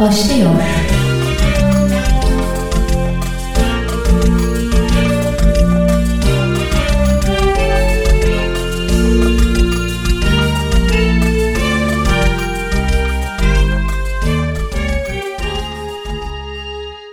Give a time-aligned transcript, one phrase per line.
[0.00, 0.50] başlıyor.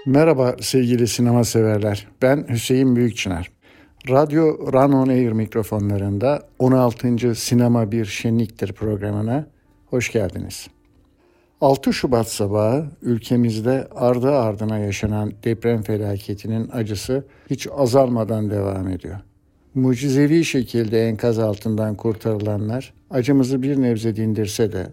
[0.05, 2.08] Merhaba sevgili sinema severler.
[2.22, 3.52] Ben Hüseyin Büyükçınar.
[4.09, 7.35] Radyo Run On Air mikrofonlarında 16.
[7.35, 9.47] Sinema Bir Şenliktir programına
[9.85, 10.77] hoş geldiniz.
[11.61, 19.20] 6 Şubat sabahı ülkemizde ardı ardına yaşanan deprem felaketinin acısı hiç azalmadan devam ediyor.
[19.75, 24.88] Mucizevi şekilde enkaz altından kurtarılanlar acımızı bir nebze dindirse de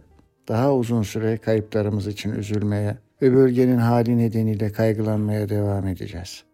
[0.49, 6.45] daha uzun süre kayıplarımız için üzülmeye ve bölgenin hali nedeniyle kaygılanmaya devam edeceğiz.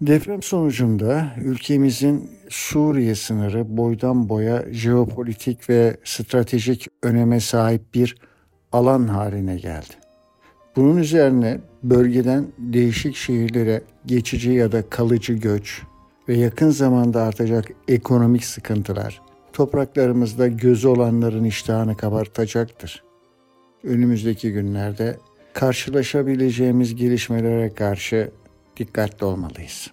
[0.00, 8.16] Deprem sonucunda ülkemizin Suriye sınırı boydan boya jeopolitik ve stratejik öneme sahip bir
[8.72, 9.94] alan haline geldi.
[10.76, 15.82] Bunun üzerine bölgeden değişik şehirlere geçici ya da kalıcı göç
[16.28, 23.04] ve yakın zamanda artacak ekonomik sıkıntılar topraklarımızda gözü olanların iştahını kabartacaktır.
[23.84, 25.16] Önümüzdeki günlerde
[25.52, 28.30] karşılaşabileceğimiz gelişmelere karşı
[28.76, 29.90] dikkatli olmalıyız.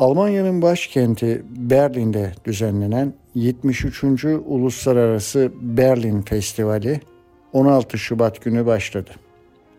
[0.00, 4.04] Almanya'nın başkenti Berlin'de düzenlenen 73.
[4.24, 7.00] Uluslararası Berlin Festivali
[7.52, 9.10] 16 Şubat günü başladı.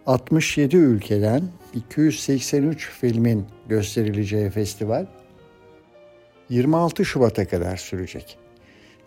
[0.05, 1.43] 67 ülkeden
[1.73, 5.05] 283 filmin gösterileceği festival
[6.49, 8.37] 26 Şubat'a kadar sürecek.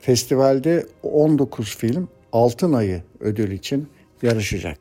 [0.01, 3.89] Festivalde 19 film Altın Ayı ödül için
[4.23, 4.79] yarışacak.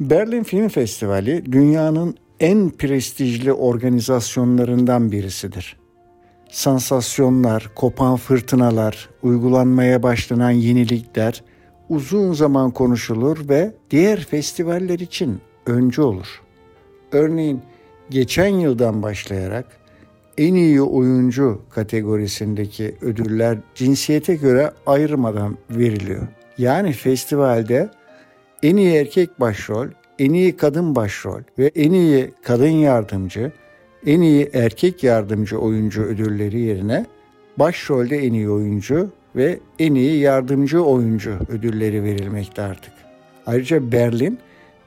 [0.00, 5.76] Berlin Film Festivali dünyanın en prestijli organizasyonlarından birisidir.
[6.50, 11.42] Sansasyonlar, kopan fırtınalar, uygulanmaya başlanan yenilikler
[11.88, 16.42] uzun zaman konuşulur ve diğer festivaller için öncü olur.
[17.12, 17.62] Örneğin
[18.10, 19.66] geçen yıldan başlayarak
[20.38, 26.28] en iyi oyuncu kategorisindeki ödüller cinsiyete göre ayrılmadan veriliyor.
[26.58, 27.90] Yani festivalde
[28.62, 29.86] en iyi erkek başrol,
[30.18, 33.52] en iyi kadın başrol ve en iyi kadın yardımcı,
[34.06, 37.06] en iyi erkek yardımcı oyuncu ödülleri yerine
[37.56, 42.92] başrolde en iyi oyuncu ve en iyi yardımcı oyuncu ödülleri verilmekte artık.
[43.46, 44.38] Ayrıca Berlin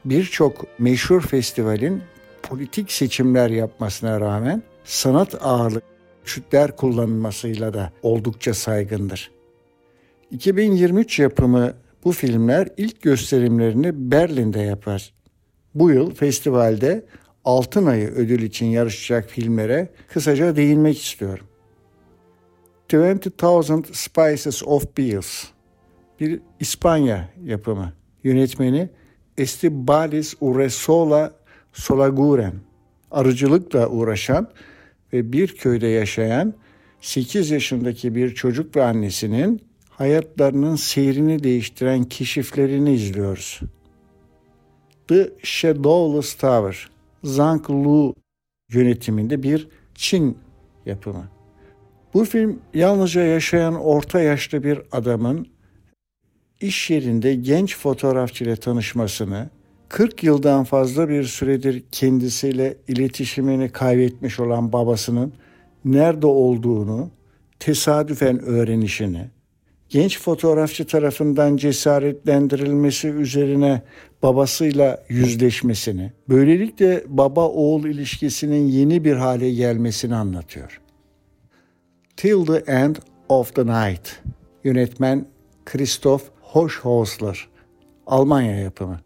[0.04, 2.02] birçok meşhur festivalin
[2.42, 5.90] politik seçimler yapmasına rağmen sanat ağırlıklı
[6.24, 9.30] şütler kullanılmasıyla da oldukça saygındır.
[10.30, 11.74] 2023 yapımı
[12.04, 15.12] bu filmler ilk gösterimlerini Berlin'de yapar.
[15.74, 17.04] Bu yıl festivalde
[17.44, 21.46] Altın Ayı ödül için yarışacak filmlere kısaca değinmek istiyorum.
[22.92, 25.44] 20,000 Spices of Beals
[26.20, 27.92] bir İspanya yapımı.
[28.24, 28.88] Yönetmeni
[29.38, 31.34] Estibalis Urresola
[31.72, 32.54] Solaguren.
[33.10, 34.48] Arıcılıkla uğraşan
[35.12, 36.54] ve bir köyde yaşayan
[37.00, 43.60] 8 yaşındaki bir çocuk ve annesinin hayatlarının seyrini değiştiren keşiflerini izliyoruz.
[45.10, 46.88] The Shadowless Tower,
[47.24, 48.14] Zhang Lu
[48.72, 50.38] yönetiminde bir Çin
[50.86, 51.28] yapımı.
[52.14, 55.48] Bu film yalnızca yaşayan orta yaşlı bir adamın
[56.60, 59.50] iş yerinde genç fotoğrafçıyla tanışmasını,
[59.88, 65.32] 40 yıldan fazla bir süredir kendisiyle iletişimini kaybetmiş olan babasının
[65.84, 67.10] nerede olduğunu
[67.58, 69.30] tesadüfen öğrenişini,
[69.90, 73.82] genç fotoğrafçı tarafından cesaretlendirilmesi üzerine
[74.22, 80.80] babasıyla yüzleşmesini, böylelikle baba oğul ilişkisinin yeni bir hale gelmesini anlatıyor.
[82.16, 82.96] Till the End
[83.28, 84.08] of the Night
[84.64, 85.26] yönetmen
[85.64, 87.48] Christoph Hochhausler
[88.06, 89.00] Almanya yapımı.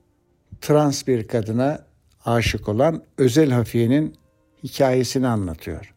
[0.60, 1.84] Trans bir kadına
[2.24, 4.14] aşık olan özel hafiyenin
[4.62, 5.93] hikayesini anlatıyor.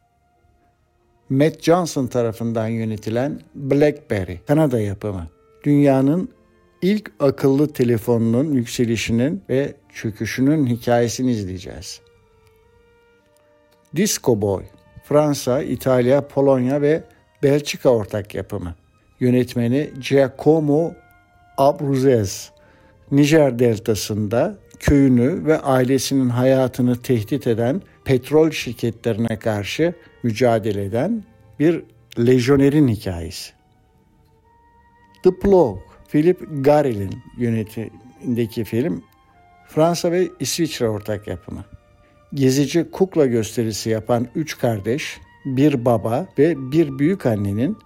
[1.30, 5.28] Matt Johnson tarafından yönetilen BlackBerry, Kanada yapımı.
[5.64, 6.30] Dünyanın
[6.82, 12.02] ilk akıllı telefonunun yükselişinin ve çöküşünün hikayesini izleyeceğiz.
[13.96, 14.64] Disco Boy,
[15.04, 17.04] Fransa, İtalya, Polonya ve
[17.44, 18.76] Belçika ortak yapımı.
[19.20, 20.94] Yönetmeni Giacomo
[21.58, 22.50] Abruzes.
[23.12, 29.94] Nijer deltasında köyünü ve ailesinin hayatını tehdit eden petrol şirketlerine karşı
[30.24, 31.24] mücadele eden
[31.60, 31.84] bir
[32.20, 33.52] lejyonerin hikayesi.
[35.24, 35.78] The Plough,
[36.12, 39.04] Philip Garrel'in yönetimindeki film
[39.68, 41.66] Fransa ve İsviçre ortak yapımı.
[42.34, 47.78] Gezici kukla gösterisi yapan üç kardeş, bir baba ve bir büyük annenin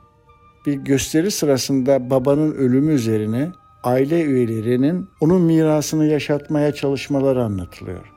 [0.66, 3.52] bir gösteri sırasında babanın ölümü üzerine
[3.83, 8.13] aile üyelerinin onun mirasını yaşatmaya çalışmaları anlatılıyor.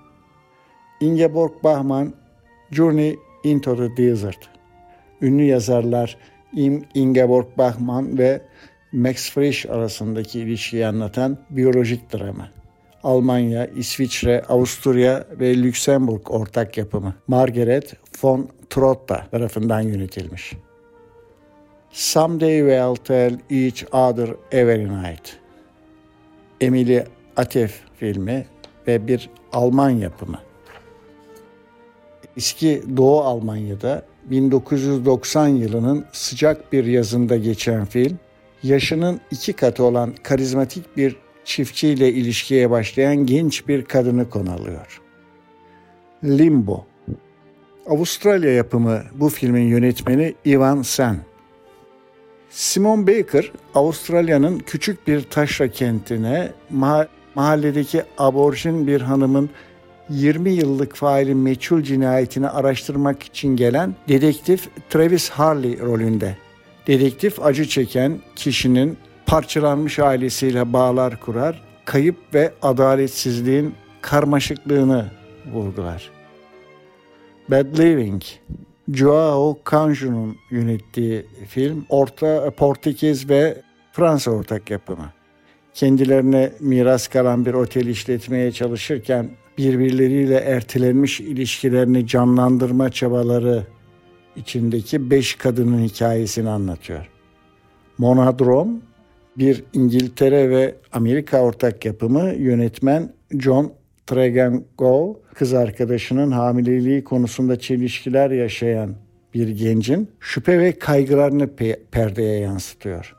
[1.01, 2.13] Ingeborg Bachmann,
[2.71, 4.49] Journey into the Desert.
[5.23, 6.17] Ünlü yazarlar
[6.95, 8.43] Ingeborg Bachmann ve
[8.93, 12.51] Max Frisch arasındaki ilişkiyi anlatan biyolojik drama.
[13.03, 17.15] Almanya, İsviçre, Avusturya ve Lüksemburg ortak yapımı.
[17.27, 20.53] Margaret von Trotta tarafından yönetilmiş.
[21.91, 25.44] Someday we'll tell each other every night.
[26.65, 27.05] Emily
[27.37, 28.47] Atef filmi
[28.87, 30.39] ve bir Alman yapımı.
[32.37, 38.19] Eski Doğu Almanya'da 1990 yılının sıcak bir yazında geçen film,
[38.63, 45.01] yaşının iki katı olan karizmatik bir çiftçiyle ilişkiye başlayan genç bir kadını konu alıyor.
[46.25, 46.85] Limbo
[47.87, 51.17] Avustralya yapımı bu filmin yönetmeni Ivan Sen.
[52.55, 56.53] Simon Baker, Avustralya'nın küçük bir taşra kentine
[57.35, 59.51] mahalledeki aborjin bir hanımın
[60.11, 66.37] 20 yıllık faili meçhul cinayetini araştırmak için gelen dedektif Travis Harley rolünde.
[66.87, 75.11] Dedektif acı çeken kişinin parçalanmış ailesiyle bağlar kurar, kayıp ve adaletsizliğin karmaşıklığını
[75.53, 76.11] vurgular.
[77.49, 78.23] Bad Living,
[78.93, 85.13] Joao Canjo'nun yönettiği film, orta Portekiz ve Fransa ortak yapımı.
[85.75, 93.67] Kendilerine miras kalan bir otel işletmeye çalışırken birbirleriyle ertelenmiş ilişkilerini canlandırma çabaları
[94.37, 97.09] içindeki beş kadının hikayesini anlatıyor.
[97.99, 98.83] Monadrom
[99.39, 103.73] bir İngiltere ve Amerika ortak yapımı yönetmen John
[104.07, 108.95] Tregengo kız arkadaşının hamileliği konusunda çelişkiler yaşayan
[109.35, 113.17] bir gencin şüphe ve kaygılarını pe- perdeye yansıtıyor.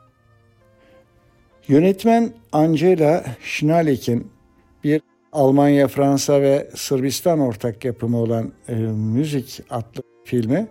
[1.68, 4.30] Yönetmen Angela Schnalek'in
[4.84, 5.02] bir
[5.32, 8.74] Almanya, Fransa ve Sırbistan ortak yapımı olan e,
[9.14, 10.66] Müzik adlı filmi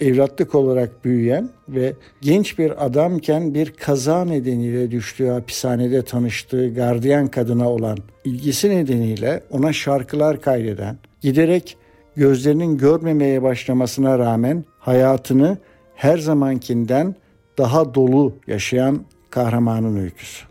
[0.00, 7.70] evlatlık olarak büyüyen ve genç bir adamken bir kaza nedeniyle düştüğü hapishanede tanıştığı gardiyan kadına
[7.70, 11.76] olan ilgisi nedeniyle ona şarkılar kaydeden, giderek
[12.16, 15.58] gözlerinin görmemeye başlamasına rağmen hayatını
[15.94, 17.14] her zamankinden
[17.58, 20.44] daha dolu yaşayan kahramanın öyküsü.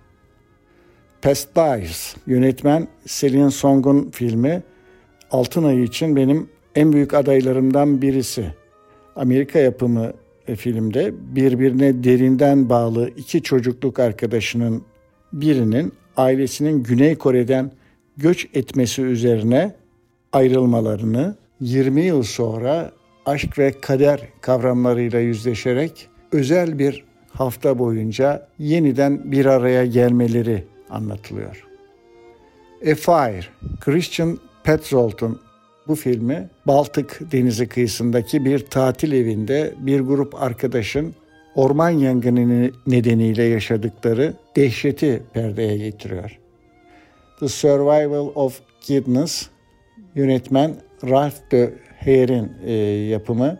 [1.21, 4.63] Past Lives, yönetmen Celine Song'un filmi
[5.31, 8.58] Altın Ayı için benim en büyük adaylarımdan birisi.
[9.15, 10.13] Amerika yapımı
[10.47, 14.83] e, filmde birbirine derinden bağlı iki çocukluk arkadaşının
[15.33, 17.71] birinin ailesinin Güney Kore'den
[18.17, 19.75] göç etmesi üzerine
[20.33, 22.91] ayrılmalarını 20 yıl sonra
[23.25, 31.67] aşk ve kader kavramlarıyla yüzleşerek özel bir hafta boyunca yeniden bir araya gelmeleri anlatılıyor.
[32.81, 33.45] A Fire,
[33.79, 35.39] Christian Petzolt'un
[35.89, 41.15] bu filmi Baltık denizi kıyısındaki bir tatil evinde bir grup arkadaşın
[41.55, 46.39] orman yangını nedeniyle yaşadıkları dehşeti perdeye getiriyor.
[47.39, 49.49] The Survival of Kidness
[50.15, 50.75] yönetmen
[51.09, 52.73] Ralph de Hare'in e,
[53.09, 53.57] yapımı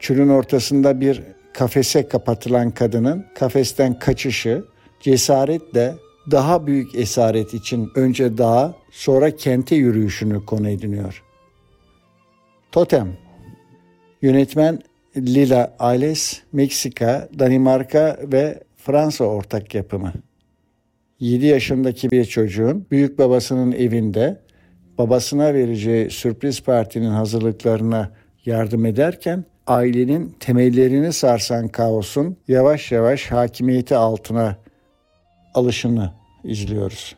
[0.00, 4.64] çölün ortasında bir kafese kapatılan kadının kafesten kaçışı
[5.00, 5.94] cesaretle
[6.30, 11.22] daha büyük esaret için önce dağa sonra kente yürüyüşünü konu ediniyor.
[12.72, 13.08] Totem
[14.22, 14.78] Yönetmen
[15.16, 20.12] Lila Ailes, Meksika, Danimarka ve Fransa ortak yapımı.
[21.20, 24.40] 7 yaşındaki bir çocuğun büyük babasının evinde
[24.98, 28.10] babasına vereceği sürpriz partinin hazırlıklarına
[28.44, 34.56] yardım ederken ailenin temellerini sarsan kaosun yavaş yavaş hakimiyeti altına
[35.54, 36.12] alışını
[36.44, 37.16] izliyoruz.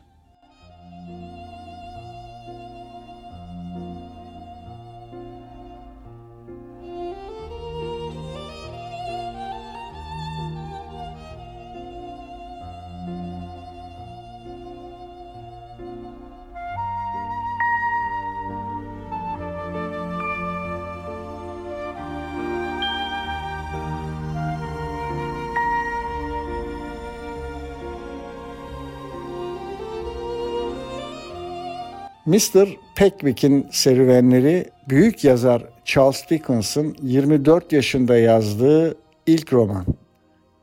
[32.25, 32.67] Mr.
[32.95, 38.95] Pickwick'in serüvenleri büyük yazar Charles Dickens'ın 24 yaşında yazdığı
[39.27, 39.85] ilk roman.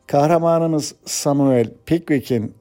[0.07, 2.55] Kahramanımız Samuel Pickwick'in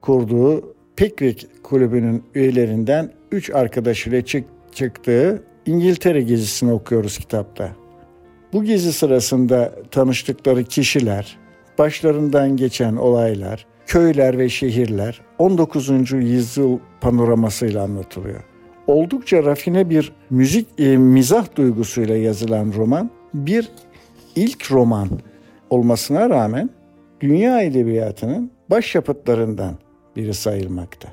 [0.00, 7.72] kurduğu Pickwick kulübünün üyelerinden 3 arkadaşıyla çık çıktığı İngiltere gezisini okuyoruz kitapta.
[8.52, 11.38] Bu gezi sırasında tanıştıkları kişiler,
[11.78, 16.12] başlarından geçen olaylar, köyler ve şehirler 19.
[16.12, 18.40] yüzyıl panoramasıyla anlatılıyor.
[18.86, 23.68] Oldukça rafine bir müzik e, mizah duygusuyla yazılan roman bir
[24.36, 25.08] ilk roman
[25.70, 26.70] olmasına rağmen
[27.20, 29.74] dünya edebiyatının başyapıtlarından
[30.16, 31.08] biri sayılmakta.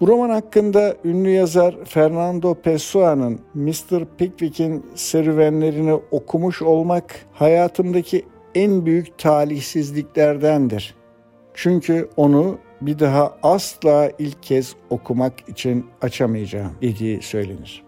[0.00, 4.04] Bu roman hakkında ünlü yazar Fernando Pessoa'nın Mr.
[4.18, 8.24] Pickwick'in serüvenlerini okumuş olmak hayatımdaki
[8.54, 10.94] en büyük talihsizliklerdendir.
[11.56, 17.82] Çünkü onu bir daha asla ilk kez okumak için açamayacağım dediği söylenir.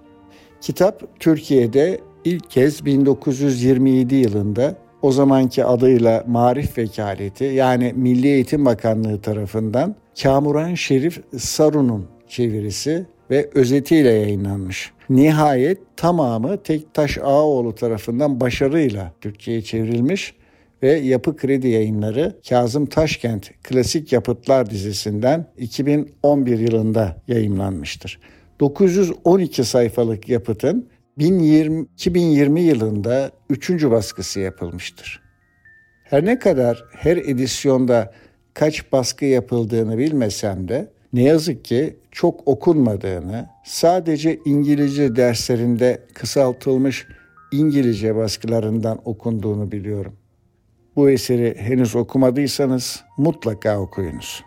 [0.60, 9.20] Kitap Türkiye'de ilk kez 1927 yılında o zamanki adıyla Marif Vekaleti yani Milli Eğitim Bakanlığı
[9.20, 14.92] tarafından Kamuran Şerif Sarun'un çevirisi ve özetiyle yayınlanmış.
[15.10, 20.34] Nihayet tamamı Tektaş Ağaoğlu tarafından başarıyla Türkçe'ye çevrilmiş
[20.82, 28.20] ve Yapı Kredi Yayınları Kazım Taşkent Klasik Yapıtlar dizisinden 2011 yılında yayınlanmıştır.
[28.60, 33.70] 912 sayfalık yapıtın 2020, 2020 yılında 3.
[33.70, 35.22] baskısı yapılmıştır.
[36.04, 38.14] Her ne kadar her edisyonda
[38.54, 47.06] kaç baskı yapıldığını bilmesem de ne yazık ki çok okunmadığını, sadece İngilizce derslerinde kısaltılmış
[47.52, 50.17] İngilizce baskılarından okunduğunu biliyorum.
[50.98, 54.44] Bu eseri henüz okumadıysanız mutlaka okuyunuz.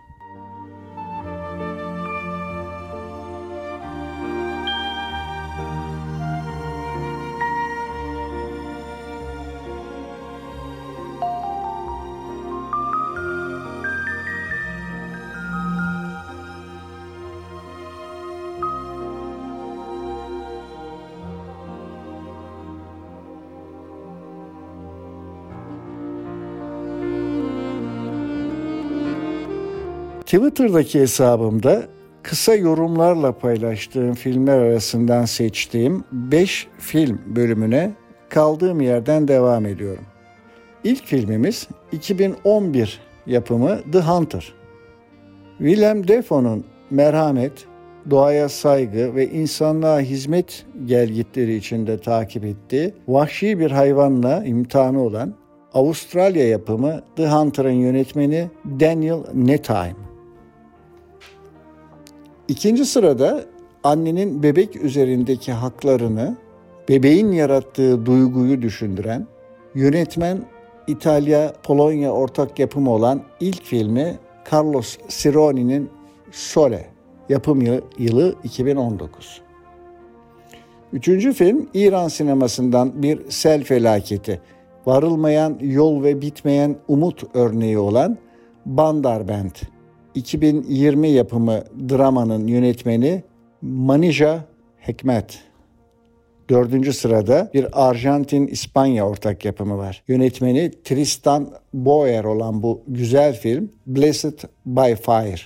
[30.31, 31.83] Twitter'daki hesabımda
[32.23, 37.91] kısa yorumlarla paylaştığım filmler arasından seçtiğim 5 film bölümüne
[38.29, 40.03] kaldığım yerden devam ediyorum.
[40.83, 44.53] İlk filmimiz 2011 yapımı The Hunter.
[45.57, 47.65] Willem Dafoe'nun merhamet,
[48.09, 55.33] doğaya saygı ve insanlığa hizmet gelgitleri içinde takip ettiği vahşi bir hayvanla imtihanı olan
[55.73, 58.47] Avustralya yapımı The Hunter'ın yönetmeni
[58.79, 60.11] Daniel Netime.
[62.51, 63.46] İkinci sırada
[63.84, 66.38] annenin bebek üzerindeki haklarını,
[66.89, 69.27] bebeğin yarattığı duyguyu düşündüren
[69.75, 70.39] yönetmen
[70.88, 74.20] İtalya-Polonya ortak yapımı olan ilk filmi
[74.51, 75.89] Carlos Sironi'nin
[76.31, 76.86] Sole.
[77.29, 77.62] Yapım
[77.98, 79.41] yılı 2019.
[80.93, 84.41] Üçüncü film İran sinemasından bir sel felaketi.
[84.86, 88.17] Varılmayan yol ve bitmeyen umut örneği olan
[88.65, 89.55] Bandarband
[90.15, 93.24] 2020 yapımı dramanın yönetmeni
[93.62, 94.46] Manija
[94.77, 95.39] Hekmet.
[96.50, 100.03] Dördüncü sırada bir Arjantin-İspanya ortak yapımı var.
[100.08, 105.41] Yönetmeni Tristan Boyer olan bu güzel film Blessed by Fire.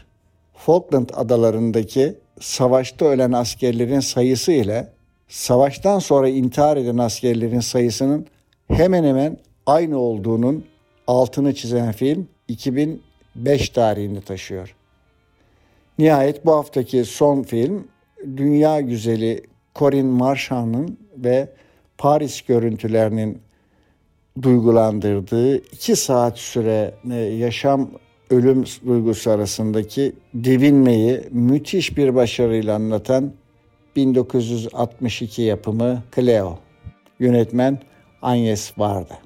[0.54, 4.88] Falkland adalarındaki savaşta ölen askerlerin sayısı ile
[5.28, 8.26] savaştan sonra intihar eden askerlerin sayısının
[8.68, 10.66] hemen hemen aynı olduğunun
[11.08, 13.02] altını çizen film 2000
[13.36, 14.76] 5 tarihini taşıyor.
[15.98, 17.88] Nihayet bu haftaki son film
[18.38, 19.42] dünya güzeli
[19.76, 21.50] Corinne Marchand'ın ve
[21.98, 23.42] Paris görüntülerinin
[24.42, 27.90] duygulandırdığı iki saat süre e, yaşam
[28.30, 33.34] ölüm duygusu arasındaki devinmeyi müthiş bir başarıyla anlatan
[33.96, 36.60] 1962 yapımı Cleo.
[37.20, 37.80] Yönetmen
[38.22, 39.18] Agnes Varda.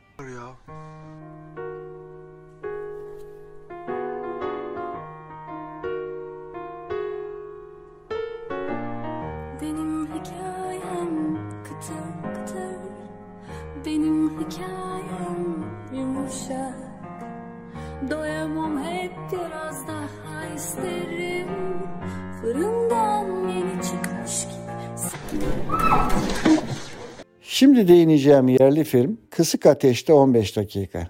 [28.50, 31.08] Yerli film Kısık Ateş'te 15 dakika.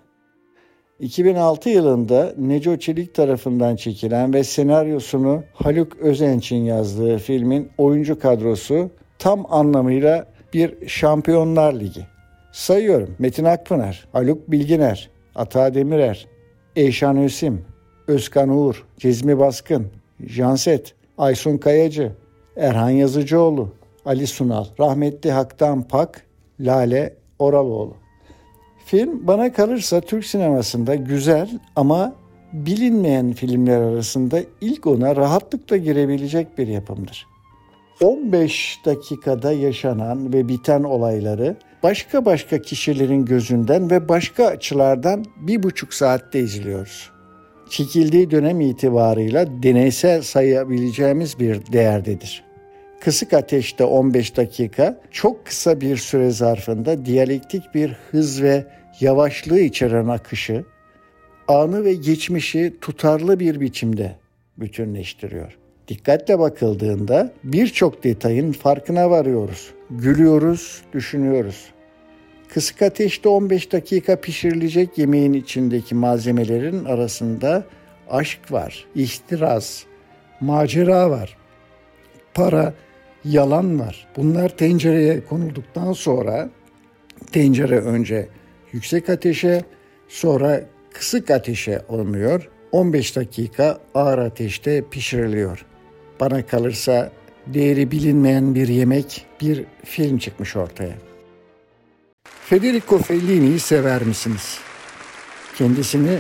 [1.00, 9.46] 2006 yılında Neco Çelik tarafından çekilen ve senaryosunu Haluk Özenç'in yazdığı filmin oyuncu kadrosu tam
[9.50, 12.08] anlamıyla bir Şampiyonlar Ligi.
[12.52, 16.28] Sayıyorum Metin Akpınar, Haluk Bilginer, Ata Demirer,
[16.76, 17.66] Eyşan Ösim,
[18.08, 19.88] Özkan Uğur, Cezmi Baskın,
[20.28, 22.12] Janset, Aysun Kayacı,
[22.58, 23.70] Erhan Yazıcıoğlu,
[24.06, 26.26] Ali Sunal, rahmetli Haktan Pak,
[26.60, 27.94] Lale Oraloğlu.
[28.86, 32.16] Film bana kalırsa Türk sinemasında güzel ama
[32.54, 37.28] bilinmeyen filmler arasında ilk ona rahatlıkla girebilecek bir yapımdır.
[38.02, 45.94] 15 dakikada yaşanan ve biten olayları başka başka kişilerin gözünden ve başka açılardan bir buçuk
[45.94, 47.10] saatte izliyoruz.
[47.70, 52.49] Çekildiği dönem itibarıyla deneysel sayabileceğimiz bir değerdedir.
[53.00, 58.66] Kısık ateşte 15 dakika çok kısa bir süre zarfında diyalektik bir hız ve
[59.00, 60.64] yavaşlığı içeren akışı,
[61.48, 64.16] anı ve geçmişi tutarlı bir biçimde
[64.58, 65.58] bütünleştiriyor.
[65.88, 69.72] Dikkatle bakıldığında birçok detayın farkına varıyoruz.
[69.90, 71.66] Gülüyoruz, düşünüyoruz.
[72.50, 77.64] Kısık ateşte 15 dakika pişirilecek yemeğin içindeki malzemelerin arasında
[78.10, 79.84] aşk var, ihtiras,
[80.42, 81.38] macera var,
[82.34, 82.74] para,
[83.26, 84.08] yalan var.
[84.18, 86.50] Bunlar tencereye konulduktan sonra
[87.32, 88.28] tencere önce
[88.72, 89.64] yüksek ateşe
[90.08, 90.62] sonra
[90.94, 92.50] kısık ateşe alınıyor.
[92.72, 95.66] 15 dakika ağır ateşte pişiriliyor.
[96.20, 97.12] Bana kalırsa
[97.48, 100.94] değeri bilinmeyen bir yemek, bir film çıkmış ortaya.
[102.46, 104.58] Federico Fellini'yi sever misiniz?
[105.58, 106.20] Kendisini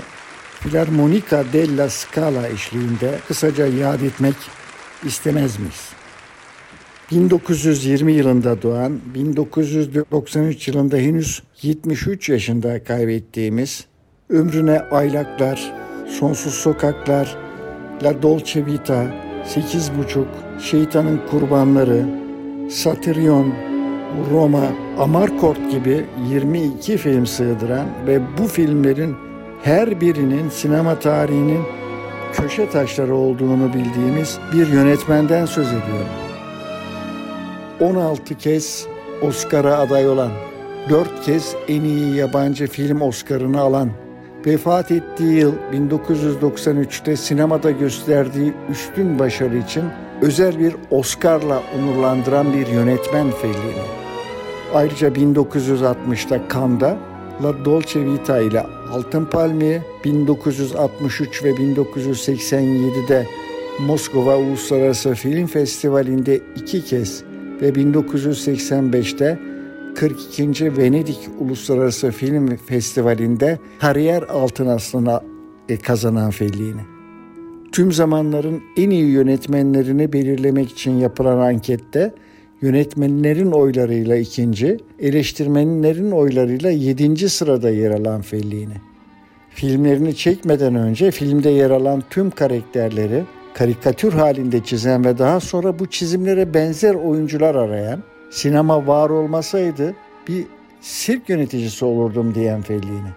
[0.60, 4.36] Filarmonica della Scala eşliğinde kısaca yad etmek
[5.06, 5.99] istemez miyiz?
[7.12, 13.86] 1920 yılında doğan, 1993 yılında henüz 73 yaşında kaybettiğimiz,
[14.30, 15.74] ömrüne aylaklar,
[16.08, 17.38] sonsuz sokaklar,
[18.04, 19.08] La Dolce Vita,
[19.46, 20.28] Sekiz Buçuk,
[20.62, 22.06] Şeytanın Kurbanları,
[22.70, 23.54] Satyrion,
[24.32, 29.16] Roma, Amarkort gibi 22 film sığdıran ve bu filmlerin
[29.64, 31.62] her birinin sinema tarihinin
[32.34, 36.29] köşe taşları olduğunu bildiğimiz bir yönetmenden söz ediyorum.
[37.80, 38.88] 16 kez
[39.22, 40.32] Oscar'a aday olan,
[40.90, 43.90] 4 kez en iyi yabancı film Oscar'ını alan,
[44.46, 49.84] vefat ettiği yıl 1993'te sinemada gösterdiği üstün başarı için
[50.22, 53.84] özel bir Oscar'la onurlandıran bir yönetmen Fellini.
[54.74, 56.98] Ayrıca 1960'ta Cannes'da
[57.44, 63.26] La Dolce Vita ile Altın Palmiye, 1963 ve 1987'de
[63.80, 67.29] Moskova Uluslararası Film Festivali'nde iki kez
[67.62, 69.40] ve 1985'te
[69.96, 70.78] 42.
[70.78, 75.22] Venedik Uluslararası Film Festivali'nde kariyer altın aslına
[75.70, 76.82] e, kazanan Fellini.
[77.72, 82.14] Tüm zamanların en iyi yönetmenlerini belirlemek için yapılan ankette
[82.62, 88.76] yönetmenlerin oylarıyla ikinci, eleştirmenlerin oylarıyla yedinci sırada yer alan Fellini.
[89.50, 93.24] Filmlerini çekmeden önce filmde yer alan tüm karakterleri
[93.60, 99.96] karikatür halinde çizen ve daha sonra bu çizimlere benzer oyuncular arayan, sinema var olmasaydı
[100.28, 100.46] bir
[100.82, 103.10] sirk yöneticisi olurdum diyen Fellini.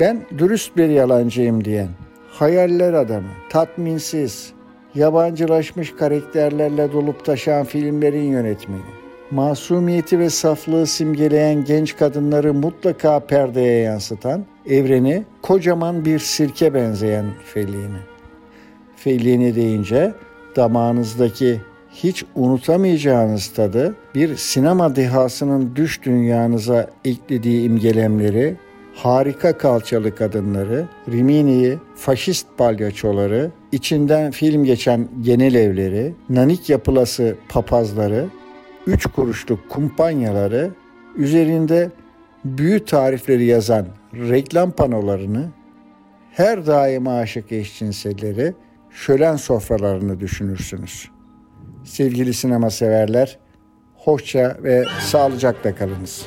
[0.00, 1.88] Ben dürüst bir yalancıyım diyen,
[2.30, 4.52] hayaller adamı, tatminsiz,
[4.94, 8.80] yabancılaşmış karakterlerle dolup taşan filmlerin yönetmeni.
[9.30, 18.09] Masumiyeti ve saflığı simgeleyen genç kadınları mutlaka perdeye yansıtan, evreni kocaman bir sirke benzeyen Fellini.
[19.00, 20.12] Fellini deyince
[20.56, 21.60] damağınızdaki
[21.90, 28.56] hiç unutamayacağınız tadı bir sinema dehasının düş dünyanıza eklediği imgelemleri,
[28.94, 38.26] harika kalçalı kadınları, Rimini'yi, faşist palyaçoları, içinden film geçen genel evleri, nanik yapılası papazları,
[38.86, 40.70] üç kuruşluk kumpanyaları,
[41.16, 41.90] üzerinde
[42.44, 45.48] büyü tarifleri yazan reklam panolarını,
[46.32, 48.54] her daim aşık eşcinselleri,
[48.92, 51.10] şölen sofralarını düşünürsünüz.
[51.84, 53.38] Sevgili sinema severler,
[53.94, 56.26] hoşça ve sağlıcakla kalınız.